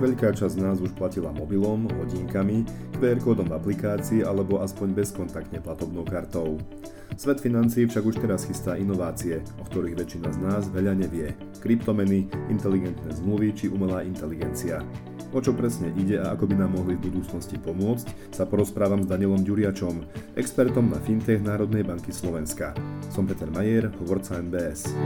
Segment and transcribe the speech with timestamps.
[0.00, 2.64] Veľká časť z nás už platila mobilom, hodinkami,
[2.96, 6.56] QR kódom v aplikácii alebo aspoň bezkontaktne platobnou kartou.
[7.20, 11.36] Svet financií však už teraz chystá inovácie, o ktorých väčšina z nás veľa nevie.
[11.60, 14.80] Kryptomeny, inteligentné zmluvy či umelá inteligencia.
[15.36, 19.10] O čo presne ide a ako by nám mohli v budúcnosti pomôcť, sa porozprávam s
[19.12, 20.00] Danielom Ďuriačom,
[20.40, 22.72] expertom na fintech Národnej banky Slovenska.
[23.12, 24.96] Som Peter Majer, hovorca NBS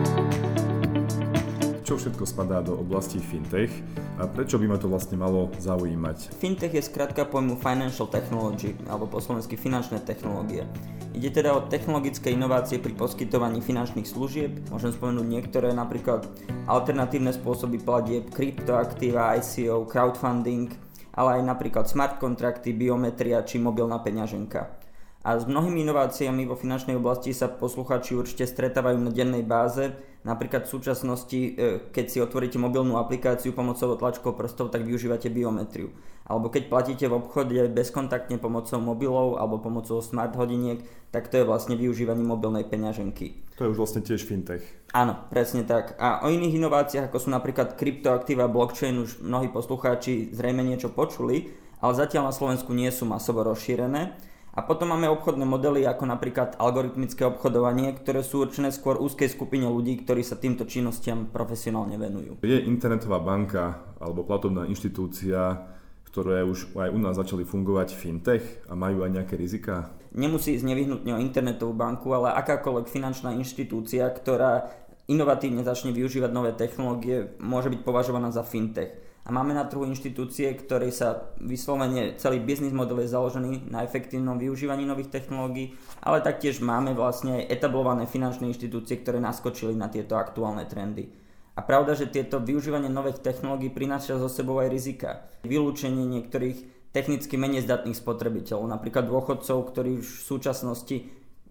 [1.94, 3.70] čo všetko spadá do oblasti fintech
[4.18, 6.34] a prečo by ma to vlastne malo zaujímať?
[6.42, 10.66] Fintech je skratka pojmu Financial Technology, alebo po slovensky finančné technológie.
[11.14, 16.26] Ide teda o technologické inovácie pri poskytovaní finančných služieb, môžem spomenúť niektoré, napríklad
[16.66, 20.74] alternatívne spôsoby platieb, kryptoaktíva, ICO, crowdfunding,
[21.14, 24.82] ale aj napríklad smart kontrakty, biometria či mobilná peňaženka.
[25.24, 29.96] A s mnohými inováciami vo finančnej oblasti sa posluchači určite stretávajú na dennej báze.
[30.20, 35.96] Napríklad v súčasnosti, e, keď si otvoríte mobilnú aplikáciu pomocou tlačkov prstov, tak využívate biometriu.
[36.28, 41.48] Alebo keď platíte v obchode bezkontaktne pomocou mobilov alebo pomocou smart hodiniek, tak to je
[41.48, 43.56] vlastne využívanie mobilnej peňaženky.
[43.56, 44.60] To je už vlastne tiež fintech.
[44.92, 45.96] Áno, presne tak.
[45.96, 51.48] A o iných inováciách, ako sú napríklad kryptoaktíva, blockchain, už mnohí poslucháči zrejme niečo počuli,
[51.80, 54.16] ale zatiaľ na Slovensku nie sú masovo rozšírené.
[54.54, 59.66] A potom máme obchodné modely ako napríklad algoritmické obchodovanie, ktoré sú určené skôr úzkej skupine
[59.66, 62.38] ľudí, ktorí sa týmto činnostiam profesionálne venujú.
[62.46, 65.58] Je internetová banka alebo platobná inštitúcia,
[66.06, 69.90] ktoré už aj u nás začali fungovať fintech a majú aj nejaké rizika?
[70.14, 74.70] Nemusí ísť nevyhnutne o internetovú banku, ale akákoľvek finančná inštitúcia, ktorá
[75.10, 78.94] inovatívne začne využívať nové technológie, môže byť považovaná za fintech
[79.24, 84.36] a máme na trhu inštitúcie, ktoré sa vyslovene celý biznis model je založený na efektívnom
[84.36, 85.72] využívaní nových technológií,
[86.04, 91.08] ale taktiež máme vlastne aj etablované finančné inštitúcie, ktoré naskočili na tieto aktuálne trendy.
[91.56, 95.24] A pravda, že tieto využívanie nových technológií prináša zo sebou aj rizika.
[95.46, 100.96] Vylúčenie niektorých technicky menej zdatných spotrebiteľov, napríklad dôchodcov, ktorí už v súčasnosti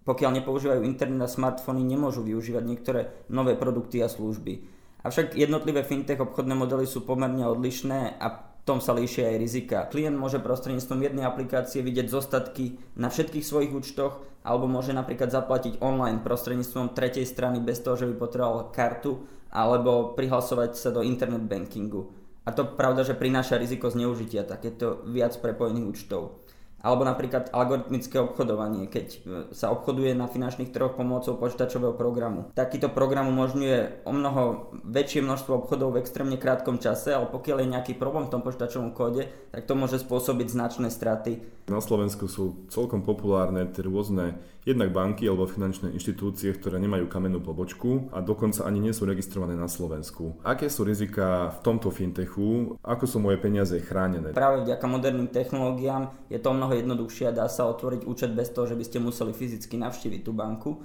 [0.04, 3.00] pokiaľ nepoužívajú internet a smartfóny, nemôžu využívať niektoré
[3.32, 4.68] nové produkty a služby.
[5.04, 8.26] Avšak jednotlivé fintech obchodné modely sú pomerne odlišné a
[8.64, 9.78] tom sa líšia aj rizika.
[9.92, 15.84] Klient môže prostredníctvom jednej aplikácie vidieť zostatky na všetkých svojich účtoch alebo môže napríklad zaplatiť
[15.84, 19.20] online prostredníctvom tretej strany bez toho, že by potreboval kartu
[19.52, 22.08] alebo prihlasovať sa do internet bankingu.
[22.44, 26.44] A to pravda, že prináša riziko zneužitia takéto viac prepojených účtov.
[26.84, 29.18] Alebo napríklad algoritmické obchodovanie, keď e,
[29.56, 32.52] sa obchoduje na finančných trhoch pomocou počítačového programu.
[32.52, 37.72] Takýto program umožňuje o mnoho väčšie množstvo obchodov v extrémne krátkom čase, ale pokiaľ je
[37.72, 41.40] nejaký problém v tom počítačovom kóde, tak to môže spôsobiť značné straty.
[41.72, 44.36] Na Slovensku sú celkom populárne tie rôzne
[44.68, 49.56] jednak banky alebo finančné inštitúcie, ktoré nemajú kamennú pobočku a dokonca ani nie sú registrované
[49.56, 50.40] na Slovensku.
[50.44, 52.76] Aké sú rizika v tomto fintechu?
[52.84, 54.36] Ako sú moje peniaze chránené?
[54.36, 58.66] Práve vďaka moderným technológiám je to mnoho jednoduchšie a dá sa otvoriť účet bez toho,
[58.66, 60.82] že by ste museli fyzicky navštíviť tú banku.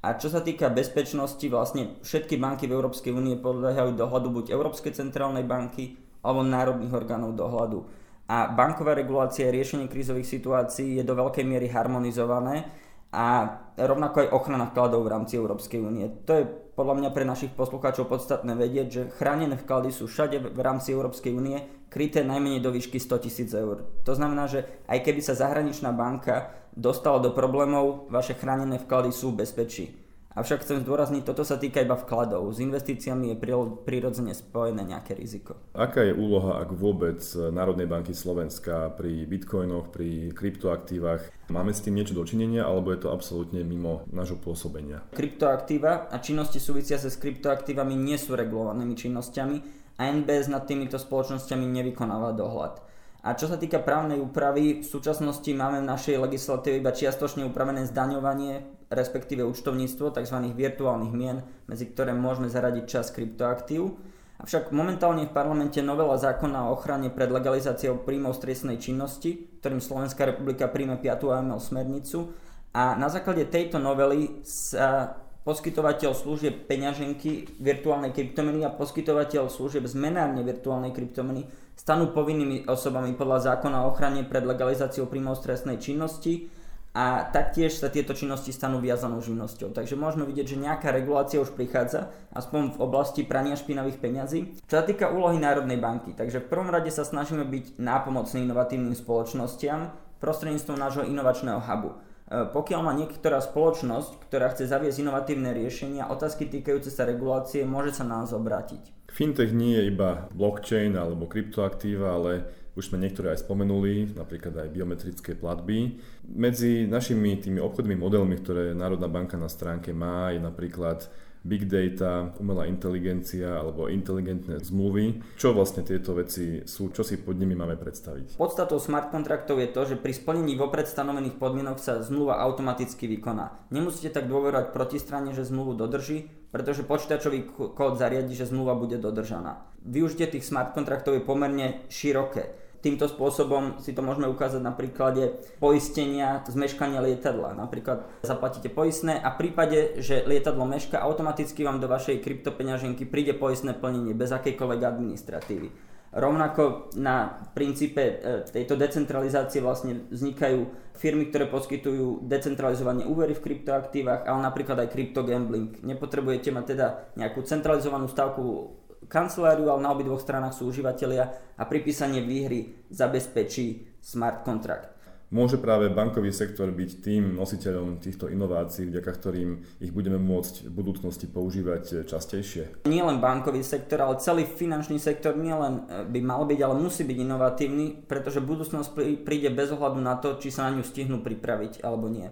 [0.00, 4.96] A čo sa týka bezpečnosti, vlastne všetky banky v Európskej únie podliehajú dohľadu buď Európskej
[4.96, 7.84] centrálnej banky alebo národných orgánov dohľadu.
[8.30, 12.64] A banková regulácia a riešenie krízových situácií je do veľkej miery harmonizované
[13.10, 16.06] a rovnako aj ochrana vkladov v rámci Európskej únie.
[16.24, 16.44] To je
[16.74, 21.32] podľa mňa pre našich poslucháčov podstatné vedieť, že chránené vklady sú všade v rámci Európskej
[21.34, 21.58] únie
[21.90, 23.82] kryté najmenej do výšky 100 tisíc eur.
[24.06, 29.34] To znamená, že aj keby sa zahraničná banka dostala do problémov, vaše chránené vklady sú
[29.34, 30.09] v bezpečí.
[30.30, 32.54] Avšak chcem zdôrazniť, toto sa týka iba vkladov.
[32.54, 33.40] S investíciami je
[33.82, 35.58] prirodzene spojené nejaké riziko.
[35.74, 41.26] Aká je úloha, ak vôbec, Národnej banky Slovenska pri bitcoinoch, pri kryptoaktívach?
[41.50, 45.02] Máme s tým niečo dočinenia, alebo je to absolútne mimo nášho pôsobenia?
[45.18, 49.56] Kryptoaktíva a činnosti súvisiace s kryptoaktívami nie sú regulovanými činnosťami
[49.98, 52.78] a NBS nad týmito spoločnosťami nevykonáva dohľad.
[53.26, 57.84] A čo sa týka právnej úpravy, v súčasnosti máme v našej legislatíve iba čiastočne upravené
[57.84, 60.36] zdaňovanie, respektíve účtovníctvo tzv.
[60.50, 63.94] virtuálnych mien, medzi ktoré môžeme zaradiť čas kryptoaktív.
[64.42, 70.26] Avšak momentálne v parlamente novela zákona o ochrane pred legalizáciou príjmov stresnej činnosti, ktorým Slovenská
[70.26, 71.06] republika príjme 5.
[71.22, 72.34] AML smernicu
[72.74, 80.44] a na základe tejto novely sa poskytovateľ služieb peňaženky virtuálnej kryptomeny a poskytovateľ služieb zmenárne
[80.44, 86.52] virtuálnej kryptomeny stanú povinnými osobami podľa zákona o ochrane pred legalizáciou príjmov stresnej činnosti
[86.90, 89.70] a taktiež sa tieto činnosti stanú viazanou živnosťou.
[89.70, 94.58] Takže môžeme vidieť, že nejaká regulácia už prichádza, aspoň v oblasti prania špinavých peňazí.
[94.66, 98.98] Čo sa týka úlohy Národnej banky, takže v prvom rade sa snažíme byť nápomocní inovatívnym
[98.98, 101.94] spoločnostiam prostredníctvom nášho inovačného hubu.
[102.30, 108.06] pokiaľ má niektorá spoločnosť, ktorá chce zaviesť inovatívne riešenia, otázky týkajúce sa regulácie, môže sa
[108.06, 108.94] na nás obrátiť.
[109.10, 112.46] Fintech nie je iba blockchain alebo kryptoaktíva, ale
[112.80, 116.00] už sme niektoré aj spomenuli, napríklad aj biometrické platby.
[116.32, 121.04] Medzi našimi tými obchodnými modelmi, ktoré Národná banka na stránke má, je napríklad
[121.40, 125.24] big data, umelá inteligencia alebo inteligentné zmluvy.
[125.40, 128.36] Čo vlastne tieto veci sú, čo si pod nimi máme predstaviť?
[128.36, 133.72] Podstatou smart kontraktov je to, že pri splnení vopred stanovených podmienok sa zmluva automaticky vykoná.
[133.72, 139.64] Nemusíte tak dôverovať protistrane, že zmluvu dodrží, pretože počítačový kód zariadi, že zmluva bude dodržaná.
[139.80, 145.36] Využitie tých smart kontraktov je pomerne široké týmto spôsobom si to môžeme ukázať na príklade
[145.60, 147.56] poistenia zmeškania lietadla.
[147.56, 153.36] Napríklad zaplatíte poistné a v prípade, že lietadlo meška, automaticky vám do vašej kryptopeňaženky príde
[153.36, 155.68] poistné plnenie bez akejkoľvek administratívy.
[156.10, 158.14] Rovnako na princípe e,
[158.50, 160.66] tejto decentralizácie vlastne vznikajú
[160.98, 165.78] firmy, ktoré poskytujú decentralizovanie úvery v kryptoaktívach, ale napríklad aj kryptogambling.
[165.86, 168.74] Nepotrebujete mať teda nejakú centralizovanú stavku
[169.10, 175.00] kanceláriu, ale na obidvoch stranách sú užívateľia a pripísanie výhry zabezpečí smart kontrakt.
[175.30, 180.72] Môže práve bankový sektor byť tým nositeľom týchto inovácií, vďaka ktorým ich budeme môcť v
[180.74, 182.82] budúcnosti používať častejšie?
[182.90, 187.06] Nie len bankový sektor, ale celý finančný sektor nielen e, by mal byť, ale musí
[187.06, 191.86] byť inovatívny, pretože budúcnosť príde bez ohľadu na to, či sa na ňu stihnú pripraviť
[191.86, 192.26] alebo nie.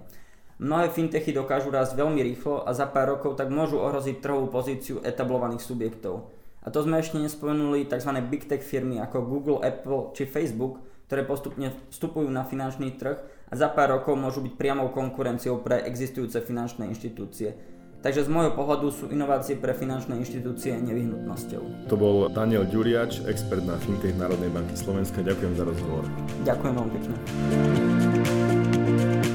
[0.59, 4.99] Mnohé fintechy dokážu rásť veľmi rýchlo a za pár rokov tak môžu ohroziť trhovú pozíciu
[5.07, 6.35] etablovaných subjektov.
[6.69, 8.13] A to sme ešte nespomenuli tzv.
[8.29, 13.55] big tech firmy ako Google, Apple či Facebook, ktoré postupne vstupujú na finančný trh a
[13.57, 17.57] za pár rokov môžu byť priamou konkurenciou pre existujúce finančné inštitúcie.
[18.05, 21.89] Takže z môjho pohľadu sú inovácie pre finančné inštitúcie nevyhnutnosťou.
[21.89, 25.25] To bol Daniel Ďuriač, expert na fintech Národnej banky Slovenska.
[25.25, 26.05] Ďakujem za rozhovor.
[26.45, 27.15] Ďakujem veľmi pekne.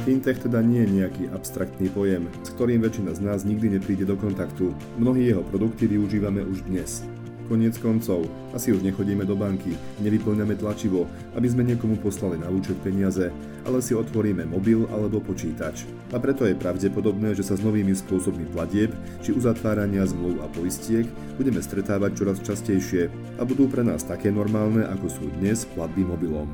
[0.06, 4.14] Fintech teda nie je nejaký abstraktný pojem, s ktorým väčšina z nás nikdy nepríde do
[4.22, 4.70] kontaktu.
[5.02, 7.02] Mnohí jeho produkty využívame už dnes.
[7.51, 8.24] Koniec koncov,
[8.56, 11.06] asi už nechodíme do banky, nevyplňame tlačivo,
[11.36, 13.36] aby sme niekomu poslali na účet peniaze,
[13.68, 15.84] ale si otvoríme mobil alebo počítač.
[16.16, 21.04] A preto je pravdepodobné, že sa s novými spôsobmi platieb či uzatvárania zmluv a poistiek
[21.36, 26.48] budeme stretávať čoraz častejšie a budú pre nás také normálne, ako sú dnes platby mobilom.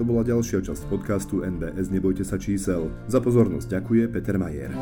[0.00, 2.88] To bola ďalšia časť podcastu NBS Nebojte sa čísel.
[3.12, 4.72] Za pozornosť ďakuje Peter Majer.